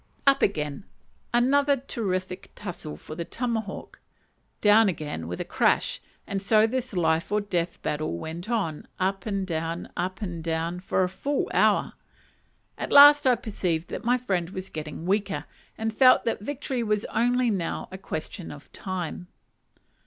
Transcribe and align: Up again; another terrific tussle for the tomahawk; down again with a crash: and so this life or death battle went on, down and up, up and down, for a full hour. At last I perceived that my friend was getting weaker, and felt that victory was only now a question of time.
Up 0.25 0.41
again; 0.41 0.85
another 1.31 1.77
terrific 1.77 2.49
tussle 2.55 2.97
for 2.97 3.13
the 3.13 3.23
tomahawk; 3.23 3.99
down 4.59 4.89
again 4.89 5.27
with 5.27 5.39
a 5.39 5.45
crash: 5.45 6.01
and 6.25 6.41
so 6.41 6.65
this 6.65 6.93
life 6.93 7.31
or 7.31 7.39
death 7.39 7.79
battle 7.83 8.17
went 8.17 8.49
on, 8.49 8.87
down 9.45 9.45
and 9.51 9.51
up, 9.53 9.85
up 9.95 10.21
and 10.23 10.43
down, 10.43 10.79
for 10.79 11.03
a 11.03 11.07
full 11.07 11.51
hour. 11.53 11.93
At 12.79 12.91
last 12.91 13.27
I 13.27 13.35
perceived 13.35 13.89
that 13.89 14.03
my 14.03 14.17
friend 14.17 14.49
was 14.49 14.71
getting 14.71 15.05
weaker, 15.05 15.45
and 15.77 15.93
felt 15.93 16.25
that 16.25 16.39
victory 16.41 16.81
was 16.81 17.05
only 17.13 17.51
now 17.51 17.87
a 17.91 17.99
question 17.99 18.49
of 18.49 18.73
time. 18.73 19.27